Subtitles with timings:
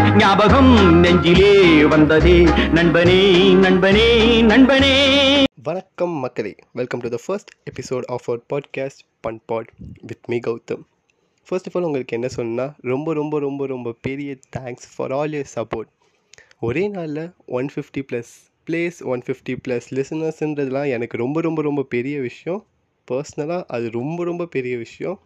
[0.00, 2.42] ஞாபகம் நெஞ்சிலே வந்ததே.
[2.44, 5.42] நண்பனே நண்பனே நண்பனே.
[5.62, 6.54] வணக்கம் மக்களே.
[6.72, 10.82] Welcome to the first episode of our podcast fun pod with me Gautham.
[11.48, 15.44] First of all உங்களுக்கு என்ன சொன்னால் ரொம்ப ரொம்ப ரொம்ப ரொம்ப பெரிய thanks for all your
[15.54, 15.90] support
[16.60, 18.32] ஒரே நாளில் one fifty plus
[18.70, 22.66] plays one fifty plus லிசனர்ஸ்ன்றதுலாம் எனக்கு ரொம்ப ரொம்ப ரொம்ப பெரிய விஷயம்.
[23.10, 25.20] பர்சனலாக அது ரொம்ப ரொம்ப பெரிய விஷயம்.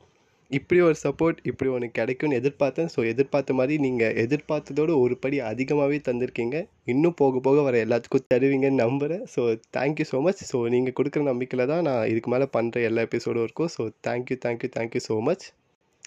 [0.51, 2.91] இப்படி ஒரு சப்போர்ட் இப்படி ஒன்று கிடைக்கும்னு எதிர்பார்த்தேன்.
[2.95, 6.57] ஸோ எதிர்பார்த்த மாதிரி நீங்கள் எதிர்பார்த்ததோட ஒரு படி அதிகமாகவே தந்திருக்கீங்க.
[6.85, 11.71] இன்னும் போக போக வர எல்லாத்துக்கும் தருவீங்கன்னு நம்புகிறேன் so thank you so much so நீங்கள் கொடுக்குற நம்பிக்கையில்
[11.73, 13.71] தான் நான் இதுக்கு மேலே பண்ணுற எல்லா எபிசோடும் இருக்கும்.
[13.77, 15.47] So thank you thank you thank you so much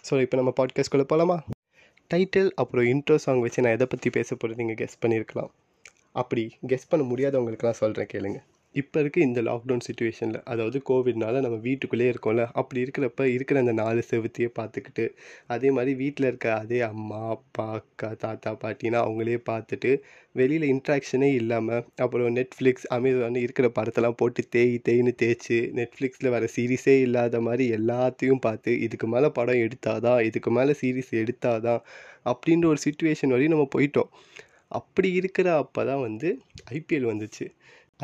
[0.09, 1.37] so இப்போ நம்ம பாட்காஸ்ட்குள்ளே போகலாமா
[2.11, 5.51] டைட்டில் அப்புறம் இன்ட்ரோ சாங் வச்சு நான் எதை பற்றி பேச போகிறது நீங்கள் கெஸ் பண்ணியிருக்கலாம்
[6.11, 8.45] அப்படி கெஸ் பண்ண முடியாதவங்களுக்குலாம் சொல்கிறேன் கேளுங்கள்
[8.77, 14.01] இப்போ இருக்க இந்த லாக்டவுன் சுச்சுவேஷனில் அதாவது கோவிட்னால நம்ம வீட்டுக்குள்ளேயே இருக்கோம்ல அப்படி இருக்கிறப்ப இருக்கிற அந்த நாலு
[14.09, 15.05] செவத்தையே பார்த்துக்கிட்டு
[15.47, 19.91] அதே மாதிரி வீட்டில் இருக்க அதே அம்மா அப்பா அக்கா தாத்தா பாட்டினா அவங்களே பார்த்துட்டு
[20.35, 26.95] வெளியில் இன்ட்ராக்ஷனே இல்லாமல் அப்புறம் நெட்ஃப்ளிக்ஸ் அமேசான் இருக்கிற படத்தெல்லாம் போட்டு தேய் தேய்னு தேய்ச்சி நெட்ஃப்ளிக்ஸில் வர சீரிஸே
[27.01, 31.81] இல்லாத மாதிரி எல்லாத்தையும் பார்த்து இதுக்கு மேலே படம் எடுத்தாதான் இதுக்கு மேலே சீரிஸ் எடுத்தாதான்
[32.25, 34.11] அப்படின்ற ஒரு சுச்சுவேஷன் வரையும் நம்ம போயிட்டோம்.
[34.71, 36.29] அப்படி இருக்கிற அப்போ தான் வந்து
[36.73, 37.45] ஐபிஎல் வந்துச்சு.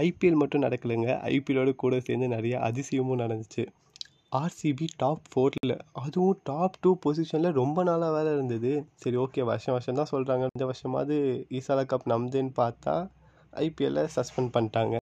[0.01, 1.09] ஐபிஎல் மட்டும் நடக்கலைங்க.
[1.31, 3.63] ஐபிஎல்லோட கூட சேர்ந்து நிறைய அதிசயமும் நடந்துச்சு.
[4.39, 8.71] ஆர்சிபி டாப் ஃபோரில் அதுவும் டாப் டூ பொசிஷனில் ரொம்ப நாளாக வேலை இருந்தது.
[8.95, 11.17] சரி ஓகே வருஷம் வருஷம் தான் சொல்கிறாங்க இந்த வருஷமாவது
[11.57, 12.95] ஈசாலா கப் நம்துன்னு பார்த்தா
[13.65, 14.95] ஐபிஎல்ல சஸ்பெண்ட் பண்ணிட்டாங்க.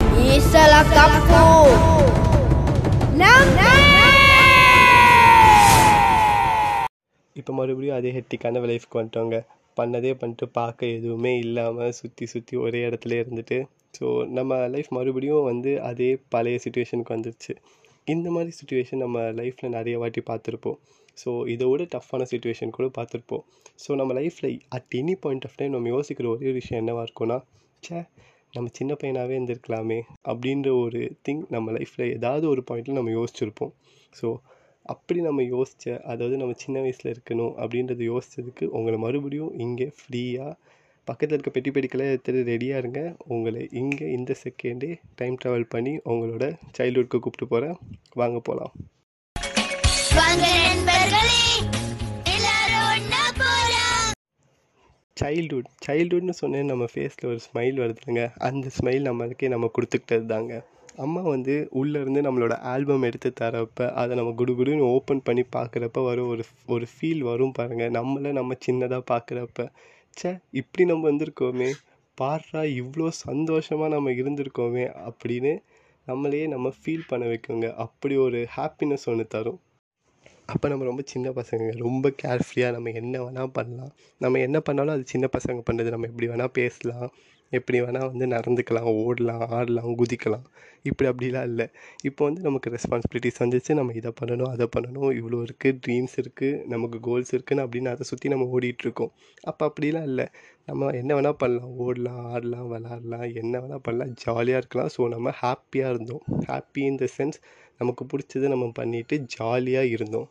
[7.41, 9.39] இப்போ மறுபடியும் அதே ஹெட்டிக்கான லைஃப்க்கு வந்துட்டோங்க.
[9.77, 13.59] பண்ணதே பண்ணிட்டு பார்க்க எதுவுமே இல்லாமல் சுற்றி சுற்றி ஒரே இடத்துல இருந்துட்டு
[13.95, 17.53] ஸோ நம்ம லைஃப் மறுபடியும் வந்து அதே பழைய சுச்சுவேஷனுக்கு வந்துருச்சு.
[18.07, 20.79] இந்த மாதிரி சுச்சுவேஷன் நம்ம லைஃப்பில் நிறைய வாட்டி பார்த்துருப்போம்.
[21.19, 23.43] ஸோ இதை விட டஃப்பான சுச்சுவேஷன் கூட பார்த்துருப்போம்.
[23.83, 27.39] ஸோ நம்ம லைஃப்பில் at any point of time நம்ம யோசிக்கிற ஒரே ஒரு விஷயம் என்னவாக இருக்கும்னா
[27.83, 27.99] ச்சே
[28.55, 29.99] நம்ம சின்ன பையனாகவே இருந்திருக்கலாமே
[30.31, 33.73] அப்படின்ற ஒரு திங் நம்ம லைஃப்பில் ஏதாவது ஒரு பாயிண்டில் நம்ம யோசிச்சிருப்போம்.
[34.15, 34.29] ஸோ
[34.87, 40.53] அப்படி நம்ம யோசித்த அதாவது நம்ம சின்ன வயசில் இருக்கணும் அப்படின்றத யோசித்ததுக்கு உங்களை மறுபடியும் இங்கே ஃப்ரீயாக
[41.11, 43.01] பக்கத்தில் இருக்க பெட்டி பெட்டிக்கெல்லாம் எடுத்துகிட்டு ரெடியாக இருங்க.
[43.29, 46.47] உங்களை இங்கே இந்த செகண்டே டைம் ட்ராவல் பண்ணி உங்களோட
[46.79, 47.77] சைல்ட்ஹுட்க்கு கூப்பிட்டு போகிறேன்
[48.15, 48.75] வாங்க போகலாம்
[55.17, 60.53] சைல்ட்ஹுட் சைல்ட்ஹுட்னு சொன்னேன் நம்ம ஃபேஸில் ஒரு ஸ்மைல் வருதுங்க அந்த ஸ்மைல் நம்மளுக்கே நம்ம கொடுத்துக்கிட்டது தாங்க
[60.97, 66.45] அம்மா வந்து உள்ளேருந்து நம்மளோட ஆல்பம் எடுத்து தரப்ப அதை நம்ம குடுகுடுன்னு ஓப்பன் பண்ணி பார்க்குறப்ப வரும் ஒரு
[66.69, 69.67] ஒரு ஃபீல் வரும் பாருங்கள் நம்மளை நம்ம சின்னதாக பார்க்குறப்ப.
[70.17, 71.71] ச்சே இப்படி நம்ம வந்திருக்கோமே.
[72.19, 75.53] பாடுறா இவ்வளோ சந்தோஷமாக நம்ம இருந்திருக்கோமே அப்படின்னு
[76.07, 77.75] நம்மளையே நம்ம ஃபீல் பண்ண வைக்குங்க.
[77.75, 79.61] அப்படி ஒரு ஹாப்பினஸ் ஒன்று தரும்.
[80.47, 81.67] அப்போ நம்ம ரொம்ப சின்ன பசங்க.
[81.77, 83.93] ரொம்ப கேர்ஃப்ரீயாக நம்ம என்ன வேணால் பண்ணலாம்.
[84.19, 87.09] நம்ம என்ன பண்ணாலும் அது சின்ன பசங்க பண்ணுறது நம்ம எப்படி வேணால் பேசலாம்.
[87.59, 90.45] எப்படி வேணால் வந்து நடந்துக்கலாம் ஓடலாம் ஆடலாம் குதிக்கலாம்.
[90.89, 91.67] இப்படி அப்படிலாம் இல்லை.
[92.09, 93.73] இப்போ வந்து நமக்கு ரெஸ்பான்சிபிலிட்டிஸ் வந்துச்சு.
[93.79, 95.09] நம்ம இதை பண்ணணும் அதை பண்ணணும்.
[95.21, 99.13] இவ்வளோ இருக்குது ட்ரீம்ஸ் இருக்குது நமக்கு கோல்ஸ் இருக்குதுன்னு அப்படின்னு அதை சுற்றி நம்ம ஓடிட்டுருக்கோம்
[99.53, 100.27] அப்போ அப்படிலாம் இல்லை.
[100.71, 101.73] நம்ம என்ன வேணால் பண்ணலாம்.
[101.87, 104.13] ஓடலாம் ஆடலாம் விளாட்லாம் என்ன வேணால் பண்ணலாம்.
[104.25, 104.93] ஜாலியாக இருக்கலாம்.
[104.97, 106.25] ஸோ நம்ம ஹாப்பியாக இருந்தோம்.
[106.51, 107.41] ஹாப்பி இன் த சென்ஸ்
[107.83, 110.29] நமக்கு பிடிச்சதை நம்ம பண்ணிவிட்டு ஜாலியாக இருந்தோம்.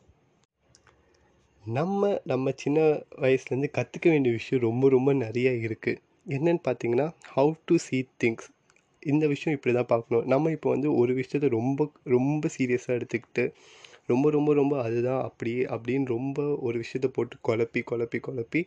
[1.63, 2.79] நம்ம நம்ம சின்ன
[3.23, 8.47] வயசுலேருந்து கற்றுக்க வேண்டிய விஷயம் ரொம்ப ரொம்ப நிறைய இருக்குது என்னென்னு பார்த்தீங்கன்னா ஹவு டு சீ திங்ஸ்
[9.03, 10.25] இந்த விஷயம் இப்படி தான் பார்க்கணும்.
[10.25, 13.43] நம்ம இப்போ வந்து ஒரு விஷயத்த ரொம்ப ரொம்ப சீரியஸாக எடுத்துக்கிட்டு
[14.07, 16.37] ரொம்ப ரொம்ப ரொம்ப அதுதான் அப்படி அப்படின்னு ரொம்ப
[16.67, 18.61] ஒரு விஷயத்த போட்டு குழப்பி குழப்பி குழப்பி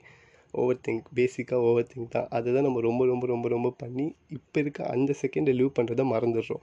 [0.55, 2.29] ஓவர் திங்க் பேசிக்காக ஓவர் திங்க் தான்.
[2.31, 6.63] அதை தான் நம்ம ரொம்ப ரொம்ப ரொம்ப ரொம்ப பண்ணி இப்போ இருக்க அந்த செகண்டை லீவ் பண்ணுறதை மறந்துடுறோம்.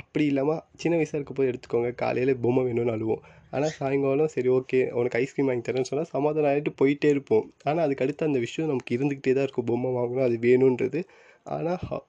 [0.00, 3.22] அப்படி இல்லாமல் சின்ன வயசாக இருக்க எடுத்துக்கோங்க காலையில் பொம்மை வேணும்னு அழுவோம்.
[3.54, 7.46] ஆனால் சாயங்காலம் சரி ஓகே உனக்கு ஐஸ்கிரீம் வாங்கி தரேன்னு சொன்னால் சமாதானம் ஆகிட்டு போயிட்டே இருப்போம்.
[7.68, 9.68] ஆனால் அதுக்கடுத்து அந்த விஷயம் நமக்கு இருந்துக்கிட்டே தான் இருக்கும்.
[9.70, 11.02] பொம்மை வாங்கணும் அது வேணுன்றது.
[11.56, 12.02] ஆனால்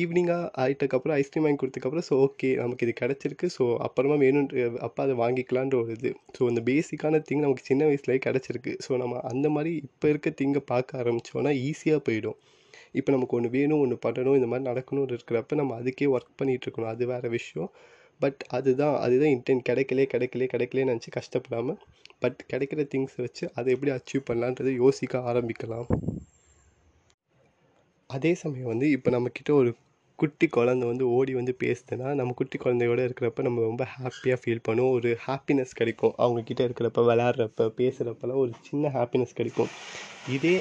[0.00, 3.46] ஈவினிங்காக ஆகிட்டக்கப்புறம் ஐஸ்கிரீம் வாங்கி கொடுத்ததுக்கப்புறம் ஸோ ஓகே நமக்கு இது கிடச்சிருக்கு.
[3.56, 6.10] ஸோ அப்புறமா வேணுன்ற அப்போ அதை வாங்கிக்கலான்ற ஒரு இது.
[6.36, 8.72] ஸோ அந்த பேசிக்கான திங் நமக்கு சின்ன வயசுலேயே கிடச்சிருக்கு.
[8.86, 12.38] ஸோ நம்ம அந்த மாதிரி இப்போ இருக்க திங்கை பார்க்க ஆரம்பித்தோன்னா ஈஸியாக போயிடும்.
[13.00, 16.92] இப்போ நமக்கு ஒன்று வேணும் ஒன்று பண்ணணும் இந்த மாதிரி நடக்கணும்னு இருக்கிறப்ப நம்ம அதுக்கே ஒர்க் பண்ணிகிட்டு இருக்கணும்.
[16.94, 17.70] அது வேறு விஷயம்.
[18.20, 21.78] பட் அதுதான் அதுதான் இன்டென்ட் கிடைக்கலே கிடைக்கலே கிடைக்கலே நினச்சி கஷ்டப்படாமல்
[22.18, 25.88] பட் கிடைக்கிற திங்ஸை வச்சு அதை எப்படி அச்சீவ் பண்ணலான்றதை யோசிக்க ஆரம்பிக்கலாம்.
[28.10, 29.70] அதே சமயம் வந்து இப்போ நம்மக்கிட்ட ஒரு
[30.18, 34.94] குட்டி குழந்தை வந்து ஓடி வந்து பேசுதுன்னா நம்ம குட்டி குழந்தையோட இருக்கிறப்ப நம்ம ரொம்ப ஹாப்பியாக ஃபீல் பண்ணுவோம்.
[34.98, 36.14] ஒரு ஹாப்பினஸ் கிடைக்கும்.
[36.18, 39.70] அவங்கக்கிட்ட இருக்கிறப்ப விளாட்றப்ப பேசுகிறப்பெல்லாம் ஒரு சின்ன ஹாப்பினஸ் கிடைக்கும்.
[40.28, 40.54] இதே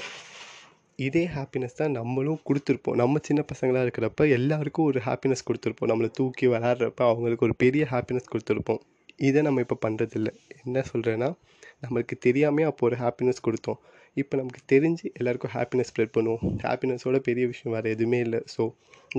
[1.00, 2.98] இதே ஹாப்பினஸ் தான் நம்மளும் கொடுத்துருப்போம்.
[3.02, 5.90] நம்ம சின்ன பசங்களாக இருக்கிறப்ப எல்லாருக்கும் ஒரு ஹாப்பினஸ் கொடுத்துருப்போம்.
[5.92, 8.82] நம்மளை தூக்கி விளாட்றப்ப அவங்களுக்கு ஒரு பெரிய ஹாப்பினஸ் கொடுத்துருப்போம்.
[9.28, 10.30] இதை நம்ம இப்போ பண்ணுறதில்ல
[10.64, 11.30] என்ன சொல்கிறேன்னா
[11.84, 13.80] நம்மளுக்கு தெரியாமே அப்போ ஒரு ஹாப்பினஸ் கொடுத்தோம்.
[14.22, 16.44] இப்போ நமக்கு தெரிஞ்சு எல்லாருக்கும் ஹாப்பினஸ் ஸ்ப்ரெட் பண்ணுவோம்.
[16.66, 18.40] ஹாப்பினஸோட பெரிய விஷயம் வேறு எதுவுமே இல்லை.
[18.56, 18.64] ஸோ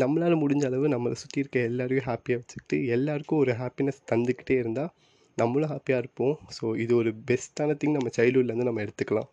[0.02, 4.92] நம்மளால் முடிஞ்ச அளவு நம்மளை சுற்றி இருக்க எல்லாரையும் ஹாப்பியாக வச்சுக்கிட்டு எல்லாருக்கும் ஒரு ஹாப்பினஸ் தந்துக்கிட்டே இருந்தால்
[5.38, 6.34] நம்மளும் ஹாப்பியாக இருப்போம்.
[6.56, 9.30] ஸோ இது ஒரு பெஸ்ட்டான திங் நம்ம சைல்ட்ஹுட்லேருந்து நம்ம எடுத்துக்கலாம்.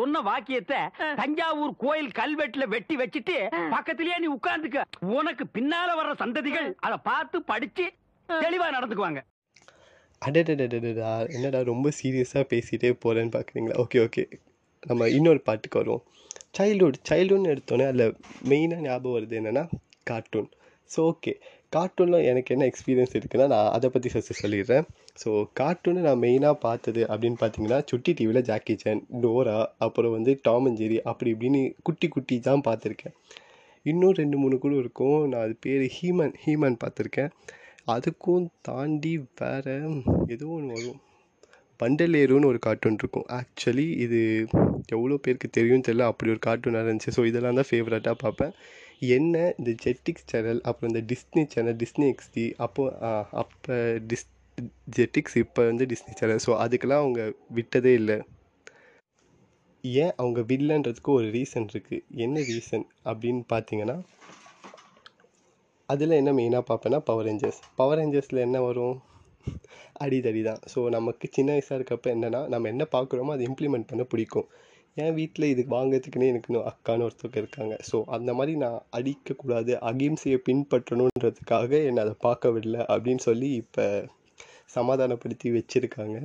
[0.00, 0.80] சொன்ன வாக்கியத்தை
[1.20, 3.36] தஞ்சாவூர் கோயில் கல்வெட்டுல வெட்டி வச்சிட்டு
[3.74, 4.80] பக்கத்திலேயே நீ உட்கார்ந்துக்க.
[5.18, 7.86] உனக்கு பின்னால வர்ற சந்ததிகள் அதை பார்த்து படிச்சு
[8.28, 9.20] தெளிவா நடந்துக்குவாங்க.
[10.22, 14.24] அடடடடடா என்னடா ரொம்ப சீரியஸாக பேசிகிட்டே போகிறேன்னு பார்க்குறீங்களா ஓகே ஓகே
[14.82, 16.02] நம்ம இன்னொரு பாட்டுக்கு வருவோம்.
[16.58, 18.16] சைல்ட்ஹுட் சைல்ட்ஹுட்னு எடுத்தோன்னே அதில்
[18.50, 19.64] மெயினாக ஞாபகம் வருது என்னென்னா
[20.10, 20.48] கார்ட்டூன்
[20.90, 21.32] ஸோ ஓகே
[21.74, 24.86] கார்ட்டூனில் எனக்கு என்ன எக்ஸ்பீரியன்ஸ் இருக்குன்னா நான் அதை பற்றி ஃபஸ்ட்டு சொல்லிடுறேன்.
[25.22, 25.30] ஸோ
[25.60, 30.80] கார்ட்டூனை நான் மெயினாக பார்த்தது அப்படின்னு பார்த்தீங்கன்னா சுட்டி டிவியில் ஜாக்கி சான் டோரா அப்புறம் வந்து டாம் அண்ட்
[30.82, 33.14] ஜெரி அப்படி இப்படின்னு குட்டி குட்டி தான் பார்த்துருக்கேன்.
[33.86, 35.20] இன்னும் ரெண்டு மூணு கூட இருக்கும்.
[35.32, 37.30] நான் அது பேர் ஹீமன் ஹீமன் பார்த்துருக்கேன்.
[37.94, 39.76] அதுக்கும் தாண்டி வேறு
[40.34, 41.00] ஏதோ ஒன்று வரும்.
[41.80, 43.26] பண்டலேருன்னு ஒரு கார்ட்டூன் இருக்கும்.
[43.38, 44.18] ஆக்சுவலி இது
[44.96, 46.08] எவ்வளோ பேருக்கு தெரியும் தெரியல.
[46.10, 48.52] அப்படி ஒரு கார்ட்டூனாக இருந்துச்சு ஸோ இதெல்லாம் தான் ஃபேவரட்டாக பார்ப்பேன்.
[49.02, 52.82] என்ன இந்த ஜெட்டிக்ஸ் சேனல் அப்புறம் இந்த டிஸ்னி சேனல் டிஸ்னி எக்ஸ்டி அப்போ
[53.42, 53.76] அப்போ
[54.10, 54.26] டிஸ்
[54.96, 57.20] ஜெட்டிக்ஸ் இப்போ வந்து டிஸ்னி சேனல் ஸோ அதுக்கெல்லாம் அவங்க
[57.58, 58.16] விட்டதே இல்லை.
[59.84, 63.96] ஏன் அவங்க வில்லன்றதுக்கு ஒரு ரீசன் இருக்குது என்ன ரீசன் அப்படின்னு பார்த்தீங்கன்னா
[65.88, 68.96] அதில் என்ன மெயினாக பார்ப்பேன்னா பவர் ரேஞ்சர்ஸ் பவர் ரேஞ்சர்ஸில் என்ன வரும்?
[70.04, 74.46] அடிதடி தான் ஸோ நமக்கு சின்ன வயசாக இருக்கப்போ என்னென்னா நம்ம என்ன பார்க்குறோமோ அதை இம்ப்ளிமெண்ட் பண்ண பிடிக்கும்.
[74.96, 77.74] என் வீட்டில் இது வாங்கிறதுக்குன்னே எனக்கு இன்னும் அக்கான்னு ஒருத்தவங்க இருக்காங்க.
[77.90, 83.84] ஸோ அந்த மாதிரி நான் அடிக்கக்கூடாது அகிம்சையை பின்பற்றணுன்றதுக்காக என்னை அதை பார்க்க விடல அப்படின்னு சொல்லி இப்போ
[84.76, 86.18] சமாதானப்படுத்தி வச்சுருக்காங்க.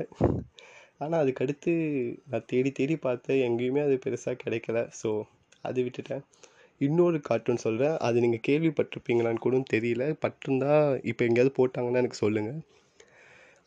[0.97, 1.71] ஆனால் அதுக்கடுத்து
[2.31, 4.81] நான் தேடி தேடி பார்த்தேன் எங்கேயுமே அது பெருசாக கிடைக்கல.
[5.01, 5.09] ஸோ
[5.61, 6.23] அது விட்டுட்டேன்.
[6.81, 10.06] இன்னொரு கார்ட்டூன் சொல்கிறேன் அது நீங்கள் கேள்விப்பட்டிருப்பீங்களான்னு கூட தெரியல.
[10.23, 10.73] பட்டிருந்தா
[11.11, 12.59] இப்போ எங்கேயாவது போட்டாங்கன்னா எனக்கு சொல்லுங்கள்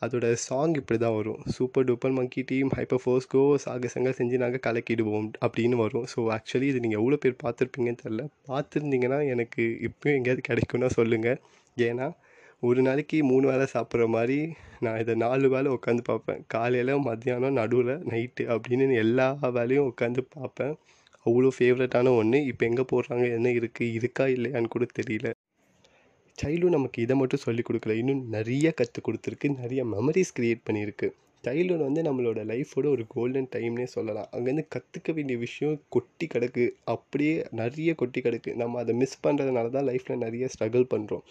[0.01, 5.27] அதோட சாங் இப்படி தான் வரும் super duper monkey team hyper ஃபோர்ஸ்கோ சாகசங்கள் செஞ்சு நாங்கள் கலக்கிடுவோம்
[5.45, 6.05] அப்படின்னு வரும்.
[6.13, 11.39] ஸோ ஆக்சுவலி இது நீங்கள் எவ்வளோ பேர் பார்த்துருப்பீங்கன்னு தெரில பார்த்துருந்தீங்கன்னா எனக்கு இப்போயும் எங்கேயாவது கிடைக்கும்னா சொல்லுங்கள்
[11.77, 12.07] ஏன்னா
[12.63, 14.37] ஒரு நாளைக்கு மூணு வேளை சாப்பிட்ற மாதிரி
[14.85, 16.41] நான் இதை நாலு வேளை உட்காந்து பார்ப்பேன்.
[16.53, 20.73] காலையில் மத்தியானம் நடுவில் நைட்டு அப்படின்னு எல்லா வேலையும் உட்காந்து பார்ப்பேன்.
[21.25, 25.29] அவ்வளோ ஃபேவரட்டான ஒன்று இப்போ எங்கே போடுறாங்க என்ன இருக்குது இருக்கா இல்லையான்னு கூட தெரியல.
[26.41, 27.95] சைல்டும் நமக்கு இதை மட்டும் சொல்லிக் கொடுக்கல.
[28.01, 29.47] இன்னும் நிறைய கற்றுக் கொடுத்துருக்கு.
[29.61, 31.07] நிறைய மெமரிஸ் க்ரியேட் பண்ணியிருக்கு.
[31.43, 34.29] சைல்டுஹுட் வந்து நம்மளோட லைஃபோட ஒரு கோல்டன் டைம்னே சொல்லலாம்.
[34.35, 36.65] அங்கேருந்து கற்றுக்க வேண்டிய விஷயம் கொட்டி கிடக்கு.
[36.93, 38.53] அப்படியே நிறைய கொட்டி கிடக்கு.
[38.61, 41.23] நம்ம அதை மிஸ் பண்ணுறதுனால தான் லைஃப்பில் நிறைய ஸ்ட்ரகிள் பண்ணுறோம்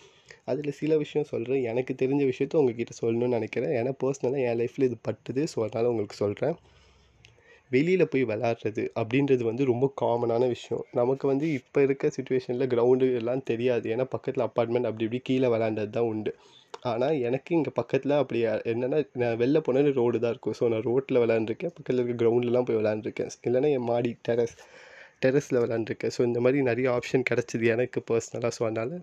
[0.45, 3.75] அதில் சில விஷயம் சொல்கிறேன் எனக்கு தெரிஞ்ச விஷயத்த உங்ககிட்ட சொல்லணும்னு நினைக்கிறேன்.
[3.81, 5.45] ஏன்னா பர்சனலாக என் லைஃப்பில் இது பட்டுது.
[5.55, 6.57] ஸோ அதனால் உங்களுக்கு சொல்கிறேன்
[7.71, 10.85] வெளியில் போய் விளாட்றது அப்படின்றது வந்து ரொம்ப காமனான விஷயம்.
[10.93, 13.87] நமக்கு வந்து இப்போ இருக்க சுச்சுவேஷனில் கிரவுண்டு எல்லாம் தெரியாது.
[13.95, 16.33] ஏன்னா பக்கத்தில் அப்பார்ட்மெண்ட் அப்படி இப்படி கீழே விளாண்டது தான் உண்டு.
[16.83, 18.41] ஆனால் எனக்கு இங்கே பக்கத்தில் அப்படி
[18.73, 20.57] என்னென்னா நான் வெளில போனால் ரோடு தான் இருக்கும்.
[20.61, 24.57] ஸோ நான் ரோட்டில் விளாண்டுருக்கேன் பக்கத்தில் இருக்க கிரவுண்ட்லலாம் போய் விளாண்டுருக்கேன் இல்லைன்னா என் மாடி டெரஸ்
[25.25, 28.95] டெரஸில் விளாண்டுருக்கேன் ஸோ இந்த மாதிரி நிறைய ஆப்ஷன் கிடச்சிது எனக்கு பர்சனலாக ஸோ அதனால்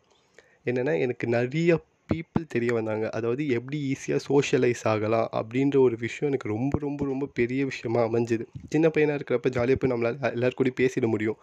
[0.65, 1.71] என்னென்னா எனக்கு நிறைய
[2.10, 3.06] பீப்புள் தெரிய வந்தாங்க.
[3.18, 8.46] அதாவது எப்படி ஈஸியாக சோஷியலைஸ் ஆகலாம் அப்படின்ற ஒரு விஷயம் எனக்கு ரொம்ப ரொம்ப ரொம்ப பெரிய விஷயமா அமைஞ்சுது.
[8.74, 11.40] சின்ன பையனாக இருக்கிறப்ப ஜாலியாக போய் நம்மளால் எல்லாரும் கூடயும் பேசிட முடியும்.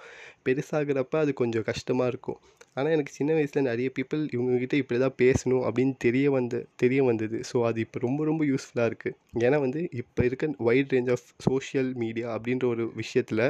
[0.46, 2.38] பெருசாகிறப்ப அது கொஞ்சம் கஷ்டமாக இருக்கும்.
[2.76, 7.38] ஆனால் எனக்கு சின்ன வயசில் நிறைய பீப்புள் இவங்ககிட்ட இப்படி தான் பேசணும் அப்படின்னு தெரிய வந்த தெரிய வந்தது.
[7.50, 9.16] ஸோ அது இப்போ ரொம்ப ரொம்ப யூஸ்ஃபுல்லாக இருக்குது
[9.46, 13.44] ஏன்னா வந்து இப்போ இருக்க wide range of social media அப்படின்ற ஒரு விஷயத்தில்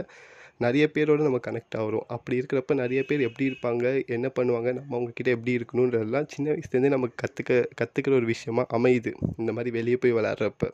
[0.59, 2.07] நிறைய பேரோட நம்ம கனெக்ட் ஆகிறோம்.
[2.07, 4.07] அப்படி இருக்கிறப்ப நிறைய பேர் எப்படி இருப்பாங்க?
[4.07, 4.73] என்ன பண்ணுவாங்க?
[4.73, 9.13] நம்ம அவங்கக்கிட்ட எப்படி இருக்கணுன்றதெல்லாம் சின்ன வயசுலேருந்தே நமக்கு கற்றுக்க கற்றுக்கிற ஒரு விஷயமா அமையுது.
[9.37, 10.71] இந்த மாதிரி வெளியே போய் விளாட்றப்ப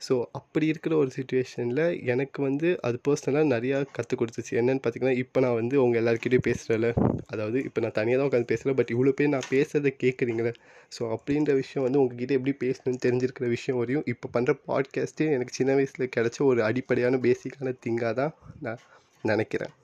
[0.00, 4.52] ஸோ அப்படி இருக்கிற ஒரு சுச்சுவேஷனில் எனக்கு வந்து அது பர்சனலாக நிறையா கற்றுக் கொடுத்துச்சு.
[4.60, 6.90] என்னென்னு பார்த்தீங்கன்னா இப்போ நான் வந்து உங்கள் எல்லாருக்கிட்டையும் பேசுகிறேன்ல
[7.26, 10.52] அதாவது இப்போ நான் தனியாக தான் உட்காந்து பேசுகிறேன் பட் இவ்வளோ பேர் நான் பேசுகிறத கேட்குறீங்களே
[10.98, 15.74] ஸோ அப்படின்ற விஷயம் வந்து உங்ககிட்ட எப்படி பேசணும்னு தெரிஞ்சிருக்கிற விஷயம் வரையும் இப்போ பண்ணுற பாட்காஸ்ட்டே எனக்கு சின்ன
[15.74, 18.82] வயசில் கிடச்ச ஒரு அடிப்படையான பேசிக்கான திங்காக தான் நான்
[19.24, 19.74] நினைக்கிறேன்.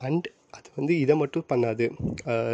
[0.00, 1.84] அண்ட் அது வந்து இதை மட்டும் பண்ணாது.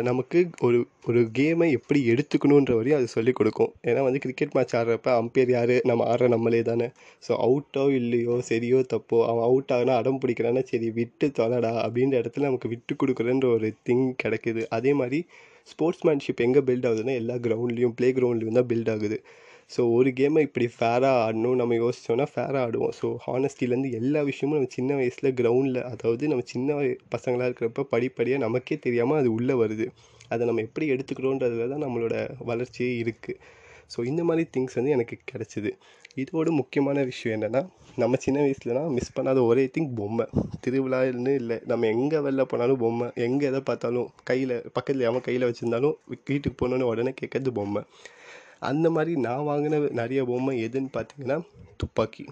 [0.09, 0.79] நமக்கு ஒரு
[1.09, 3.71] ஒரு கேமை எப்படி எடுத்துக்கணுன்ற வரையும் அது சொல்லிக் கொடுக்கும்.
[3.89, 5.75] ஏன்னா வந்து கிரிக்கெட் மேட்ச் ஆடுறப்ப அம்பையர் யார்?
[5.91, 6.89] நம்ம ஆடுற நம்மளே தானே.
[7.27, 12.49] ஸோ அவுட்டோ இல்லையோ சரியோ தப்போ அவன் அவுட் ஆகினா அடம் பிடிக்கிறான்னா சரி விட்டு தொலைடா அப்படின்ற இடத்துல
[12.51, 14.65] நமக்கு விட்டு கொடுக்குறன்ற ஒரு திங் கிடைக்குது.
[14.79, 15.21] அதே மாதிரி
[15.73, 19.19] ஸ்போர்ட்ஸ்மேன்ஷிப் எங்கே பில்ட் ஆகுதுன்னா எல்லா கிரவுண்ட்லேயும் ப்ளே கிரவுண்ட்லேயும் தான் பில்ட் ஆகுது.
[19.77, 22.93] ஸோ ஒரு கேமை இப்படி ஃபேராக ஆடணும் நம்ம யோசிச்சோன்னா ஃபேராக ஆடுவோம்.
[23.01, 28.43] ஸோ ஹானஸ்டிலேருந்து எல்லா விஷயமும் நம்ம சின்ன வயசில் கிரவுண்டில் அதாவது நம்ம சின்ன வய- பசங்களாக இருக்கிறப்ப படிப்படியாக
[28.43, 29.87] நமக்கே தெரியாமல் அது உள்ளே வருது.
[30.29, 33.39] அதை நம்ம எப்படி எடுத்துக்கிறோன்றதுல தான் நம்மளோட வளர்ச்சியே இருக்குது
[33.97, 35.71] ஸோ இந்த மாதிரி திங்ஸ் வந்து எனக்கு கிடச்சிது.
[36.17, 37.63] இதோட முக்கியமான விஷயம் என்னென்னா
[37.97, 40.27] நம்ம சின்ன வயசுலலாம் மிஸ் பண்ணாத ஒரே திங் பொம்மை.
[40.67, 41.61] திருவிழான்னு இல்லை.
[41.67, 43.11] நம்ம எங்கே வெளில போனாலும் பொம்மை.
[43.15, 45.97] எங்கே எதை பார்த்தாலும் கையில் பக்கத்தில் எவன் கையில் வச்சுருந்தாலும்
[46.27, 47.83] வீட்டுக்கு போனோன்னு உடனே கேட்கறது பொம்மை.
[48.69, 51.37] அந்த மாதிரி நான் வாங்கின நிறைய பொம்மை எதுன்னு பார்த்தீங்கன்னா
[51.83, 52.25] துப்பாக்கி.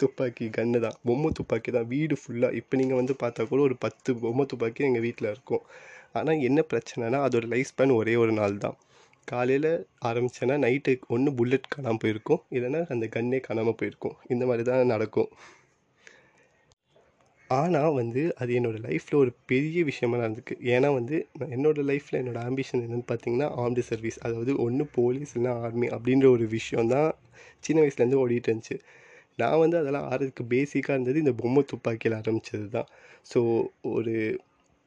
[0.00, 0.96] துப்பாக்கி கன்று தான்.
[1.08, 1.88] பொம்மை துப்பாக்கி தான்.
[1.92, 5.64] வீடு ஃபுல்லாக இப்போ நீங்கள் வந்து பார்த்தா கூட ஒரு பத்து பொம்மை துப்பாக்கி எங்கள் வீட்டில் இருக்கும்.
[6.12, 8.76] ஆனால் என்ன பிரச்சனைனா அதோட லைஃப் ஸ்பேன் ஒரே ஒரு நாள் தான்.
[9.24, 9.70] காலையில்
[10.08, 12.42] ஆரம்பிச்சேன்னா நைட்டு ஒன்று புல்லட் காணாமல் போயிருக்கும்.
[12.56, 14.16] இல்லைன்னா அந்த கன்னே காணாமல் போயிருக்கும்.
[14.28, 15.30] இந்த மாதிரி தான் நடக்கும்.
[17.50, 22.42] ஆனால் வந்து அது என்னோடய லைஃப்பில் ஒரு பெரிய விஷயமா நடந்துக்கு ஏன்னா வந்து நான் என்னோடய லைஃப்பில் என்னோடய
[22.44, 27.08] ஆம்பிஷன் என்னென்னு பார்த்தீங்கன்னா ஆர்ம்டு சர்வீஸ் அதாவது ஒன்று போலீஸ் இல்லைனா ஆர்மி அப்படின்ற ஒரு விஷயம் தான்
[27.64, 28.76] சின்ன வயசுலேருந்து ஓடிட்டு இருந்துச்சு.
[29.36, 32.88] நான் வந்து அதெல்லாம் ஆறதுக்கு பேசிக்காக இருந்தது இந்த பொம்மை துப்பாக்கியில் ஆரம்பித்தது தான்
[33.32, 33.40] ஸோ
[33.92, 34.14] ஒரு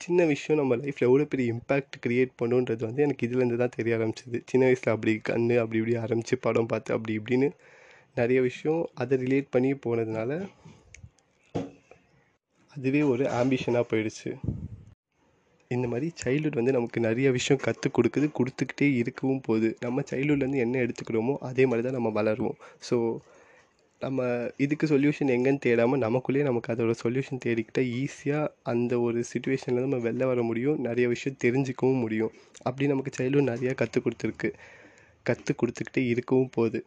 [0.01, 4.37] சின்ன விஷயம் நம்ம லைஃப்பில் எவ்வளோ பெரிய இம்பேக்ட் க்ரியேட் பண்ணுன்றது வந்து எனக்கு இதுலேருந்து தான் தெரிய ஆரம்பிச்சிது.
[4.45, 7.49] சின்ன வயசில் அப்படி கண்ணு அப்படி இப்படி ஆரம்பித்து படம் பார்த்து அப்படி இப்படின்னு
[8.17, 10.31] நிறைய விஷயம் அதை ரிலேட் பண்ணி போனதுனால
[12.75, 14.29] அதுவே ஒரு ஆம்பிஷனாக போயிடுச்சு.
[15.71, 19.69] இந்த மாதிரி சைல்ட்ஹுட் வந்து நமக்கு நிறைய விஷயம் கற்றுக் கொடுக்குது கொடுத்துக்கிட்டே இருக்கவும் போகுது.
[19.85, 22.57] நம்ம சைல்ட்ஹுட்லேருந்து என்ன எடுத்துக்கிறோமோ அதே மாதிரி தான் நம்ம வளருவோம்.
[22.89, 22.97] ஸோ
[24.01, 24.21] நம்ம
[24.57, 30.25] இதுக்கு சொல்யூஷன் எங்கேன்னு தேடாமல் நமக்குள்ளேயே நமக்கு அதோட சொல்யூஷன் தேடிக்கிட்டால் ஈஸியாக அந்த ஒரு சுச்சுவேஷனில் நம்ம வெளில
[30.25, 32.31] வர முடியும் நிறைய விஷயம் தெரிஞ்சுக்கவும் முடியும்.
[32.63, 34.51] அப்படி நமக்கு சைல்ட்ஹுட் நிறையா கற்றுக் கொடுத்துருக்கு.
[35.25, 36.81] கற்றுக் கொடுத்துக்கிட்டே இருக்கவும் போகுது.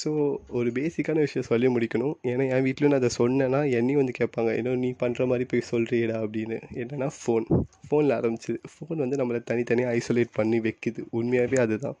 [0.00, 0.10] ஸோ
[0.58, 2.14] ஒரு பேசிக்கான விஷயம் சொல்லி முடிக்கணும்.
[2.30, 6.16] ஏன்னா என் வீட்லையும் நான் அதை சொன்னேன்னா என்னையும் வந்து கேட்பாங்க ஏதோ நீ பண்ணுற மாதிரி போய் சொல்கிறியடா
[6.24, 6.58] அப்படின்னு.
[6.82, 7.46] என்னென்னா ஃபோன்
[7.88, 8.58] ஃபோனில் ஆரம்பிச்சிது.
[8.72, 11.02] ஃபோன் வந்து நம்மளை தனித்தனியாக ஐசோலேட் பண்ணி வைக்குது.
[11.20, 11.96] உண்மையாகவே அதுதான்.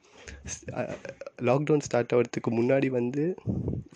[1.48, 3.24] லாக்டவுன் ஸ்டார்ட் ஆகிறதுக்கு முன்னாடி வந்து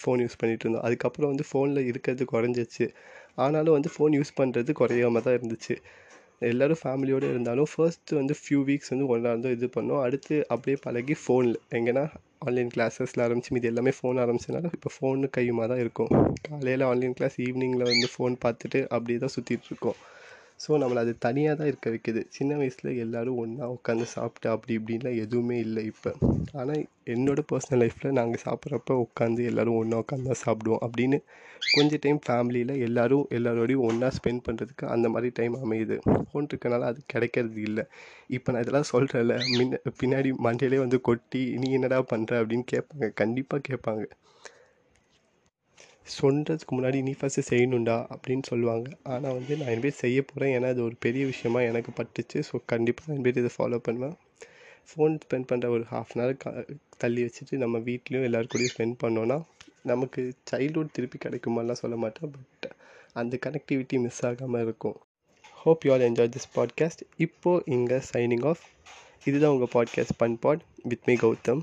[0.02, 0.84] ஃபோன் யூஸ் பண்ணிகிட்டு இருந்தோம்.
[0.88, 2.86] அதுக்கப்புறம் வந்து ஃபோனில் இருக்கிறது குறைஞ்சிச்சு
[3.44, 5.74] ஆனாலும் வந்து ஃபோன் யூஸ் பண்ணுறது குறையாம தான் இருந்துச்சு.
[6.50, 10.02] எல்லோரும் ஃபேமிலியோடு இருந்தாலும் ஃபர்ஸ்ட் வந்து ஃபியூ வீக்ஸ் வந்து ஒன்றா இருந்தோம் இது பண்ணோம்.
[10.06, 12.04] அடுத்து அப்படியே பழகி ஃபோனில் எங்கன்னா
[12.38, 16.10] ஆன்லைன் கிளாஸஸில் ஆரம்பிச்சு மீது எல்லாமே ஃபோன் ஆரம்பிச்சதுனால இப்போ ஃபோனு கையுமாக தான் இருக்கும்.
[16.48, 19.98] காலையில் ஆன்லைன் கிளாஸ் ஈவினிங்கில் வந்து ஃபோன் பார்த்துட்டு அப்படியே தான் சுற்றிட்டுருக்கோம் இருக்கோம்.
[20.60, 22.20] ஸோ நம்மளை அது தனியாக தான் இருக்க வைக்குது.
[22.36, 26.10] சின்ன வயசில் எல்லோரும் ஒன்றா உட்காந்து சாப்பிட்டு அப்படி இப்படின்லாம் எதுவுமே இல்லை இப்போ.
[26.60, 31.18] ஆனால் என்னோடய பர்சனல் லைஃப்பில் நாங்கள் சாப்பிட்றப்ப உட்காந்து எல்லோரும் ஒன்றா உட்காந்து தான் சாப்பிடுவோம் அப்படின்னு
[31.74, 35.96] கொஞ்சம் டைம் ஃபேமிலியில் எல்லோரும் எல்லாரோடையும் ஒன்றா ஸ்பெண்ட் பண்ணுறதுக்கு அந்த மாதிரி டைம் அமையுது.
[36.26, 37.84] ஃபோன் இருக்கனால அது கிடைக்கிறது இல்லை.
[38.36, 43.08] இப்போ நான் இதெல்லாம் சொல்கிறேன்ல முன்ன பின்னாடி மண்டையிலே வந்து கொட்டி நீ என்னடா பண்ணுற அப்படின்னு கேட்பாங்க.
[43.22, 44.04] கண்டிப்பாக கேட்பாங்க.
[46.14, 48.88] சொல்கிறதுக்கு முன்னாடி நீ ஃபஸ்ட்டு செய்யணுண்டா அப்படின்னு சொல்லுவாங்க.
[49.02, 52.38] ஆனால் வந்து நான் இனிமேல் செய்ய போகிறேன் ஏன்னா அது ஒரு பெரிய விஷயமா எனக்கு பட்டுச்சு.
[52.48, 54.16] ஸோ கண்டிப்பாக நான் இனிமேல் இதை ஃபாலோ பண்ணுவேன்.
[54.90, 56.64] ஃபோன் ஸ்பெண்ட் பண்ணுற ஒரு ஹாஃப் அன் ஹவர் க
[56.98, 59.38] தள்ளி வச்சுட்டு நம்ம வீட்லேயும் எல்லோரும் கூடயும் ஸ்பெண்ட் பண்ணோன்னா
[59.82, 60.20] நமக்கு
[60.50, 62.30] சைல்ட்ஹுட் திருப்பி கிடைக்குமாலாம் சொல்ல மாட்டேன்.
[62.36, 62.68] பட்
[63.12, 64.96] அந்த கனெக்டிவிட்டி மிஸ் ஆகாமல் இருக்கும்.
[65.62, 68.64] Hope you all enjoy this podcast இப்போது இங்கே சைனிங் ஆஃப்
[69.24, 71.62] இதுதான் உங்கள் podcast fun pod with me Gautham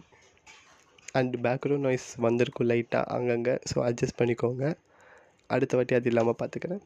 [1.19, 3.55] and background noise வந்திருக்கும் லைட்டாக அங்கங்கே.
[3.71, 4.65] ஸோ அட்ஜஸ்ட் பண்ணிக்கோங்க.
[5.55, 6.83] அடுத்த வாட்டி அது இல்லாமல் பார்த்துக்கிறேன்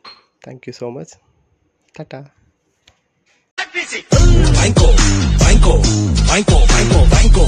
[0.47, 1.15] தேங்க்யூ ஸோ மச்
[1.99, 2.21] டாட்டா
[4.57, 4.87] வாங்கிக்கோ
[5.43, 5.75] வாங்கிக்கோ
[6.29, 6.57] banco,
[7.13, 7.43] வாங்கிக்கோ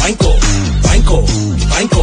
[0.00, 0.30] banco,
[0.84, 1.18] வாங்கிக்கோ
[1.72, 2.02] banco.